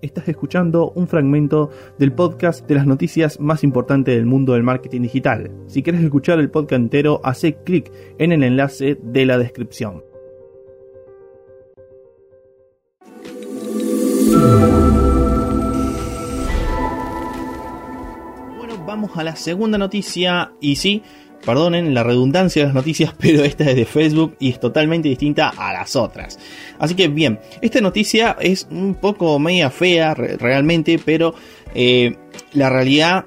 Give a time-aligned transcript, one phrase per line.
[0.00, 5.02] Estás escuchando un fragmento del podcast de las noticias más importantes del mundo del marketing
[5.02, 5.50] digital.
[5.66, 10.04] Si quieres escuchar el podcast entero, hace clic en el enlace de la descripción.
[18.56, 21.02] Bueno, vamos a la segunda noticia y sí,
[21.44, 25.50] Perdonen la redundancia de las noticias, pero esta es de Facebook y es totalmente distinta
[25.56, 26.38] a las otras.
[26.78, 31.34] Así que bien, esta noticia es un poco media fea realmente, pero
[31.74, 32.16] eh,
[32.52, 33.24] la realidad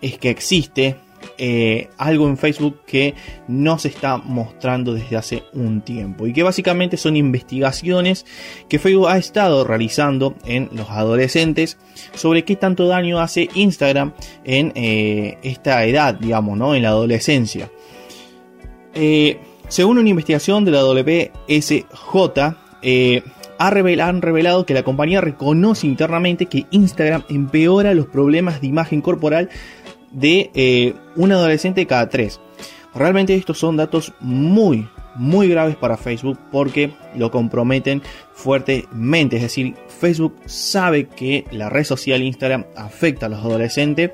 [0.00, 0.96] es que existe
[1.38, 3.14] eh, algo en Facebook que
[3.48, 8.24] no se está mostrando desde hace un tiempo y que básicamente son investigaciones
[8.68, 11.78] que Facebook ha estado realizando en los adolescentes
[12.14, 14.12] sobre qué tanto daño hace Instagram
[14.44, 16.74] en eh, esta edad, digamos, ¿no?
[16.74, 17.70] en la adolescencia.
[18.94, 19.38] Eh,
[19.68, 22.54] según una investigación de la WSJ,
[23.58, 29.48] han revelado que la compañía reconoce internamente que Instagram empeora los problemas de imagen corporal
[30.14, 32.40] de eh, un adolescente cada tres.
[32.94, 39.36] Realmente estos son datos muy, muy graves para Facebook porque lo comprometen fuertemente.
[39.36, 44.12] Es decir, Facebook sabe que la red social Instagram afecta a los adolescentes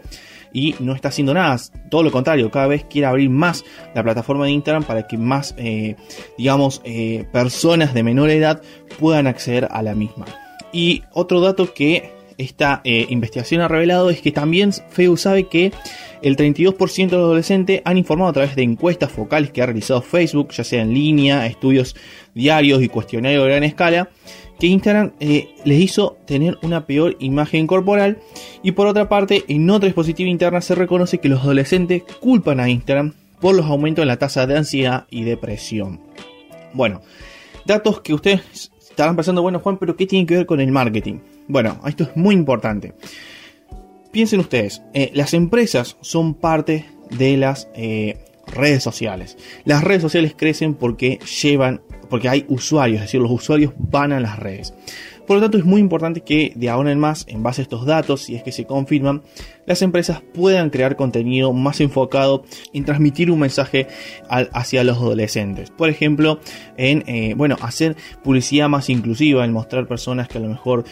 [0.52, 1.58] y no está haciendo nada.
[1.90, 5.54] Todo lo contrario, cada vez quiere abrir más la plataforma de Instagram para que más,
[5.58, 5.96] eh,
[6.38, 8.62] digamos, eh, personas de menor edad
[8.98, 10.24] puedan acceder a la misma.
[10.72, 15.72] Y otro dato que esta eh, investigación ha revelado es que también Facebook sabe que
[16.22, 20.02] el 32% de los adolescentes han informado a través de encuestas focales que ha realizado
[20.02, 21.96] Facebook, ya sea en línea, estudios
[22.34, 24.10] diarios y cuestionarios de gran escala,
[24.58, 28.18] que Instagram eh, les hizo tener una peor imagen corporal.
[28.62, 32.68] Y por otra parte, en otra dispositiva interna se reconoce que los adolescentes culpan a
[32.68, 36.00] Instagram por los aumentos en la tasa de ansiedad y depresión.
[36.74, 37.00] Bueno,
[37.64, 41.18] datos que ustedes estarán pensando, bueno Juan, pero ¿qué tiene que ver con el marketing?
[41.50, 42.94] Bueno, esto es muy importante.
[44.12, 49.36] Piensen ustedes, eh, las empresas son parte de las eh, redes sociales.
[49.64, 54.20] Las redes sociales crecen porque llevan, porque hay usuarios, es decir, los usuarios van a
[54.20, 54.74] las redes.
[55.30, 57.86] Por lo tanto, es muy importante que de ahora en más, en base a estos
[57.86, 59.22] datos, si es que se confirman,
[59.64, 63.86] las empresas puedan crear contenido más enfocado en transmitir un mensaje
[64.28, 65.70] hacia los adolescentes.
[65.70, 66.40] Por ejemplo,
[66.76, 70.84] en eh, bueno, hacer publicidad más inclusiva, en mostrar personas que a lo mejor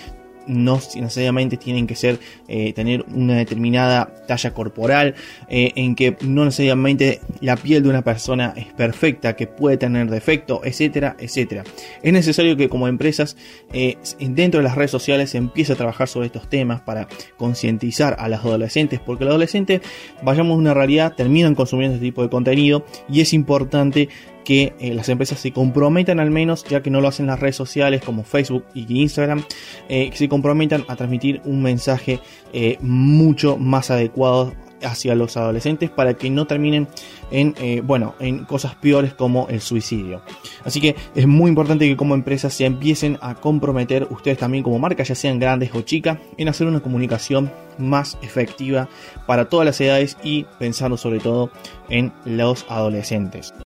[0.49, 5.15] no necesariamente tienen que ser eh, tener una determinada talla corporal,
[5.49, 10.11] eh, en que no necesariamente la piel de una persona es perfecta, que puede tener
[10.11, 11.65] defecto, etcétera, etcétera.
[12.03, 13.37] Es necesario que como empresas
[13.73, 18.17] eh, dentro de las redes sociales se empiece a trabajar sobre estos temas para concientizar
[18.19, 19.83] a los adolescentes, porque los adolescentes,
[20.23, 24.09] vayamos a una realidad, terminan consumiendo este tipo de contenido y es importante
[24.49, 27.55] que eh, las empresas se comprometan al menos, ya que no lo hacen las redes
[27.55, 29.45] sociales como Facebook y Instagram,
[29.91, 32.19] eh, que se comprometan a transmitir un mensaje
[32.55, 36.89] eh, mucho más adecuado hacia los adolescentes para que no terminen
[37.31, 37.55] en
[37.85, 40.23] bueno en cosas peores como el suicidio.
[40.65, 44.79] Así que es muy importante que como empresas se empiecen a comprometer ustedes también como
[44.79, 48.89] marca ya sean grandes o chicas en hacer una comunicación más efectiva
[49.27, 51.51] para todas las edades y pensando sobre todo
[51.91, 53.53] en los adolescentes